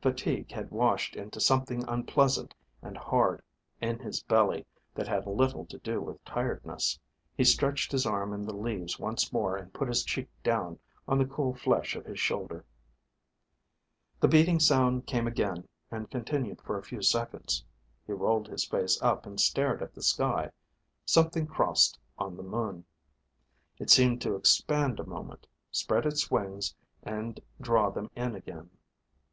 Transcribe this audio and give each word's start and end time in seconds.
Fatigue 0.00 0.52
had 0.52 0.70
washed 0.70 1.16
into 1.16 1.40
something 1.40 1.82
unpleasant 1.88 2.54
and 2.80 2.96
hard 2.96 3.42
in 3.80 3.98
his 3.98 4.22
belly 4.22 4.64
that 4.94 5.08
had 5.08 5.26
little 5.26 5.66
to 5.66 5.78
do 5.78 6.00
with 6.00 6.24
tiredness. 6.24 6.96
He 7.36 7.42
stretched 7.42 7.90
his 7.90 8.06
arm 8.06 8.32
in 8.32 8.42
the 8.46 8.54
leaves 8.56 9.00
once 9.00 9.32
more 9.32 9.56
and 9.56 9.72
put 9.74 9.88
his 9.88 10.04
cheek 10.04 10.28
down 10.44 10.78
on 11.08 11.18
the 11.18 11.24
cool 11.26 11.54
flesh 11.56 11.96
of 11.96 12.04
his 12.06 12.20
shoulder. 12.20 12.64
The 14.20 14.28
beating 14.28 14.60
sound 14.60 15.08
came 15.08 15.26
again 15.26 15.66
and 15.90 16.08
continued 16.08 16.60
for 16.62 16.78
a 16.78 16.84
few 16.84 17.02
seconds. 17.02 17.64
He 18.06 18.12
rolled 18.12 18.46
his 18.46 18.64
face 18.64 18.96
up 19.02 19.26
and 19.26 19.40
stared 19.40 19.82
at 19.82 19.92
the 19.92 20.02
sky. 20.04 20.52
Something 21.04 21.48
crossed 21.48 21.98
on 22.16 22.36
the 22.36 22.44
moon. 22.44 22.84
It 23.80 23.90
seemed 23.90 24.22
to 24.22 24.36
expand 24.36 25.00
a 25.00 25.04
moment, 25.04 25.48
spread 25.72 26.06
its 26.06 26.30
wings, 26.30 26.76
and 27.02 27.40
draw 27.60 27.90
them 27.90 28.08
in 28.14 28.36
again. 28.36 28.70